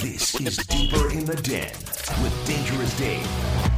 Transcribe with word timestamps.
This 0.00 0.34
is 0.40 0.56
Deeper 0.56 1.10
in 1.10 1.26
the 1.26 1.36
Den 1.36 1.74
with 2.22 2.46
Dangerous 2.46 2.96
Dave. 2.96 3.69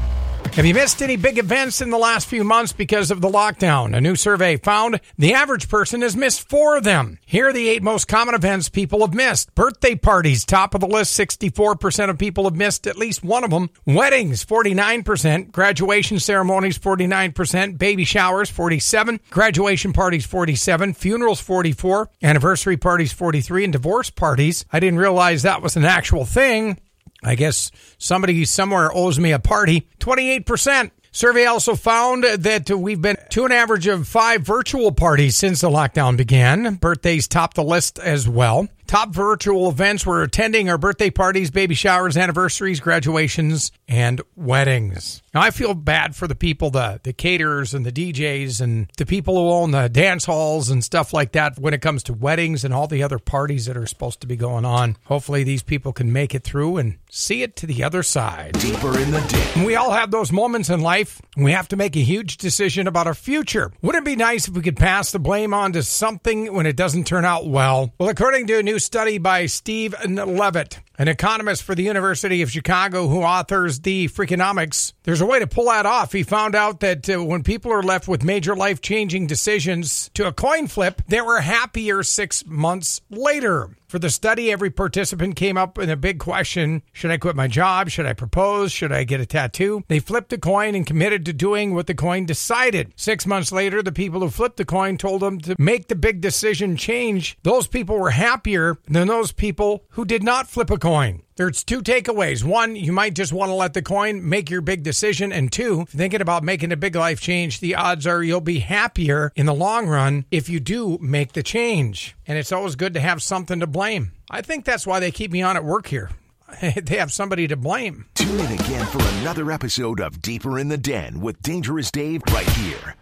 Have 0.54 0.66
you 0.66 0.74
missed 0.74 1.00
any 1.00 1.16
big 1.16 1.38
events 1.38 1.80
in 1.80 1.88
the 1.88 1.96
last 1.96 2.28
few 2.28 2.44
months 2.44 2.74
because 2.74 3.10
of 3.10 3.22
the 3.22 3.28
lockdown? 3.28 3.96
A 3.96 4.02
new 4.02 4.14
survey 4.14 4.58
found 4.58 5.00
the 5.16 5.32
average 5.32 5.66
person 5.66 6.02
has 6.02 6.14
missed 6.14 6.46
four 6.46 6.76
of 6.76 6.84
them. 6.84 7.18
Here 7.24 7.48
are 7.48 7.52
the 7.54 7.70
eight 7.70 7.82
most 7.82 8.06
common 8.06 8.34
events 8.34 8.68
people 8.68 9.00
have 9.00 9.14
missed. 9.14 9.54
Birthday 9.54 9.94
parties, 9.94 10.44
top 10.44 10.74
of 10.74 10.82
the 10.82 10.86
list, 10.86 11.18
64% 11.18 12.10
of 12.10 12.18
people 12.18 12.44
have 12.44 12.54
missed 12.54 12.86
at 12.86 12.98
least 12.98 13.24
one 13.24 13.44
of 13.44 13.50
them. 13.50 13.70
Weddings, 13.86 14.44
49%. 14.44 15.52
Graduation 15.52 16.20
ceremonies, 16.20 16.78
49%. 16.78 17.78
Baby 17.78 18.04
showers, 18.04 18.50
47. 18.50 19.20
Graduation 19.30 19.94
parties, 19.94 20.26
47. 20.26 20.92
Funerals, 20.92 21.40
44. 21.40 22.10
Anniversary 22.22 22.76
parties, 22.76 23.10
43. 23.14 23.64
And 23.64 23.72
divorce 23.72 24.10
parties, 24.10 24.66
I 24.70 24.80
didn't 24.80 24.98
realize 24.98 25.42
that 25.42 25.62
was 25.62 25.78
an 25.78 25.86
actual 25.86 26.26
thing. 26.26 26.78
I 27.22 27.34
guess 27.34 27.70
somebody 27.98 28.44
somewhere 28.44 28.90
owes 28.94 29.18
me 29.18 29.32
a 29.32 29.38
party. 29.38 29.86
28%. 30.00 30.90
Survey 31.14 31.44
also 31.44 31.76
found 31.76 32.24
that 32.24 32.70
we've 32.70 33.02
been 33.02 33.18
to 33.30 33.44
an 33.44 33.52
average 33.52 33.86
of 33.86 34.08
five 34.08 34.42
virtual 34.42 34.92
parties 34.92 35.36
since 35.36 35.60
the 35.60 35.68
lockdown 35.68 36.16
began. 36.16 36.76
Birthdays 36.76 37.28
top 37.28 37.52
the 37.52 37.62
list 37.62 37.98
as 37.98 38.26
well. 38.26 38.66
Top 38.92 39.08
virtual 39.08 39.70
events 39.70 40.04
we're 40.04 40.22
attending 40.22 40.68
are 40.68 40.76
birthday 40.76 41.08
parties, 41.08 41.50
baby 41.50 41.74
showers, 41.74 42.14
anniversaries, 42.14 42.78
graduations, 42.78 43.72
and 43.88 44.20
weddings. 44.36 45.22
Now, 45.32 45.40
I 45.40 45.50
feel 45.50 45.72
bad 45.72 46.14
for 46.14 46.28
the 46.28 46.34
people, 46.34 46.68
the, 46.68 47.00
the 47.02 47.14
caterers 47.14 47.72
and 47.72 47.86
the 47.86 47.90
DJs 47.90 48.60
and 48.60 48.90
the 48.98 49.06
people 49.06 49.34
who 49.36 49.48
own 49.48 49.70
the 49.70 49.88
dance 49.88 50.26
halls 50.26 50.68
and 50.68 50.84
stuff 50.84 51.14
like 51.14 51.32
that 51.32 51.58
when 51.58 51.72
it 51.72 51.80
comes 51.80 52.02
to 52.02 52.12
weddings 52.12 52.64
and 52.64 52.74
all 52.74 52.86
the 52.86 53.02
other 53.02 53.18
parties 53.18 53.64
that 53.64 53.78
are 53.78 53.86
supposed 53.86 54.20
to 54.20 54.26
be 54.26 54.36
going 54.36 54.66
on. 54.66 54.98
Hopefully, 55.04 55.42
these 55.42 55.62
people 55.62 55.94
can 55.94 56.12
make 56.12 56.34
it 56.34 56.44
through 56.44 56.76
and 56.76 56.98
see 57.08 57.42
it 57.42 57.56
to 57.56 57.66
the 57.66 57.82
other 57.82 58.02
side. 58.02 58.58
Deeper 58.58 58.98
in 58.98 59.10
the 59.10 59.20
Den. 59.20 59.64
We 59.64 59.74
all 59.74 59.92
have 59.92 60.10
those 60.10 60.30
moments 60.30 60.68
in 60.68 60.80
life. 60.80 61.22
We 61.34 61.52
have 61.52 61.68
to 61.68 61.76
make 61.76 61.96
a 61.96 62.00
huge 62.00 62.36
decision 62.36 62.86
about 62.86 63.06
our 63.06 63.14
future. 63.14 63.72
Wouldn't 63.80 64.06
it 64.06 64.10
be 64.10 64.16
nice 64.16 64.48
if 64.48 64.54
we 64.54 64.60
could 64.60 64.76
pass 64.76 65.12
the 65.12 65.18
blame 65.18 65.54
on 65.54 65.72
to 65.72 65.82
something 65.82 66.52
when 66.52 66.66
it 66.66 66.76
doesn't 66.76 67.06
turn 67.06 67.24
out 67.24 67.46
well? 67.46 67.94
Well, 67.98 68.10
according 68.10 68.48
to 68.48 68.58
a 68.58 68.62
new 68.62 68.78
study 68.84 69.18
by 69.18 69.46
Steve 69.46 69.94
Levitt, 70.06 70.80
an 70.98 71.08
economist 71.08 71.62
for 71.62 71.74
the 71.74 71.82
University 71.82 72.42
of 72.42 72.50
Chicago 72.50 73.08
who 73.08 73.22
authors 73.22 73.80
the 73.80 74.08
Freakonomics, 74.08 74.92
there's 75.04 75.20
a 75.20 75.26
way 75.26 75.38
to 75.38 75.46
pull 75.46 75.66
that 75.66 75.86
off. 75.86 76.12
He 76.12 76.22
found 76.22 76.54
out 76.54 76.80
that 76.80 77.08
uh, 77.08 77.24
when 77.24 77.42
people 77.42 77.72
are 77.72 77.82
left 77.82 78.08
with 78.08 78.24
major 78.24 78.54
life 78.54 78.80
changing 78.80 79.26
decisions 79.26 80.10
to 80.14 80.26
a 80.26 80.32
coin 80.32 80.66
flip, 80.66 81.02
they 81.08 81.20
were 81.20 81.40
happier 81.40 82.02
six 82.02 82.44
months 82.46 83.00
later. 83.10 83.70
For 83.92 83.98
the 83.98 84.08
study, 84.08 84.50
every 84.50 84.70
participant 84.70 85.36
came 85.36 85.58
up 85.58 85.76
with 85.76 85.90
a 85.90 85.98
big 85.98 86.18
question 86.18 86.80
Should 86.94 87.10
I 87.10 87.18
quit 87.18 87.36
my 87.36 87.46
job? 87.46 87.90
Should 87.90 88.06
I 88.06 88.14
propose? 88.14 88.72
Should 88.72 88.90
I 88.90 89.04
get 89.04 89.20
a 89.20 89.26
tattoo? 89.26 89.84
They 89.88 89.98
flipped 89.98 90.32
a 90.32 90.38
coin 90.38 90.74
and 90.74 90.86
committed 90.86 91.26
to 91.26 91.34
doing 91.34 91.74
what 91.74 91.86
the 91.86 91.94
coin 91.94 92.24
decided. 92.24 92.94
Six 92.96 93.26
months 93.26 93.52
later, 93.52 93.82
the 93.82 93.92
people 93.92 94.20
who 94.20 94.30
flipped 94.30 94.56
the 94.56 94.64
coin 94.64 94.96
told 94.96 95.20
them 95.20 95.38
to 95.40 95.56
make 95.58 95.88
the 95.88 95.94
big 95.94 96.22
decision 96.22 96.74
change. 96.74 97.36
Those 97.42 97.66
people 97.66 97.98
were 97.98 98.12
happier 98.12 98.78
than 98.88 99.08
those 99.08 99.30
people 99.30 99.84
who 99.90 100.06
did 100.06 100.22
not 100.22 100.48
flip 100.48 100.70
a 100.70 100.78
coin. 100.82 101.22
There's 101.36 101.62
two 101.62 101.80
takeaways. 101.80 102.42
One, 102.42 102.74
you 102.74 102.92
might 102.92 103.14
just 103.14 103.32
want 103.32 103.50
to 103.50 103.54
let 103.54 103.72
the 103.72 103.82
coin 103.82 104.28
make 104.28 104.50
your 104.50 104.60
big 104.60 104.82
decision. 104.82 105.30
And 105.30 105.50
two, 105.50 105.84
thinking 105.86 106.20
about 106.20 106.42
making 106.42 106.72
a 106.72 106.76
big 106.76 106.96
life 106.96 107.20
change, 107.20 107.60
the 107.60 107.76
odds 107.76 108.04
are 108.04 108.20
you'll 108.20 108.40
be 108.40 108.58
happier 108.58 109.32
in 109.36 109.46
the 109.46 109.54
long 109.54 109.86
run 109.86 110.24
if 110.32 110.48
you 110.48 110.58
do 110.58 110.98
make 111.00 111.34
the 111.34 111.42
change. 111.44 112.16
And 112.26 112.36
it's 112.36 112.50
always 112.50 112.74
good 112.74 112.94
to 112.94 113.00
have 113.00 113.22
something 113.22 113.60
to 113.60 113.66
blame. 113.68 114.10
I 114.28 114.42
think 114.42 114.64
that's 114.64 114.86
why 114.86 114.98
they 114.98 115.12
keep 115.12 115.30
me 115.30 115.40
on 115.40 115.56
at 115.56 115.64
work 115.64 115.86
here. 115.86 116.10
they 116.60 116.96
have 116.96 117.12
somebody 117.12 117.46
to 117.46 117.56
blame. 117.56 118.06
Tune 118.14 118.40
in 118.40 118.52
again 118.52 118.84
for 118.86 119.00
another 119.20 119.52
episode 119.52 120.00
of 120.00 120.20
Deeper 120.20 120.58
in 120.58 120.68
the 120.68 120.76
Den 120.76 121.20
with 121.20 121.40
Dangerous 121.42 121.92
Dave 121.92 122.22
right 122.32 122.48
here 122.50 122.96